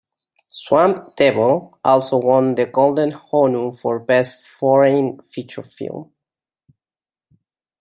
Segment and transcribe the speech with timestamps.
[0.47, 6.11] Swamp Devil also won the Golden Honu for Best Foreign feature film.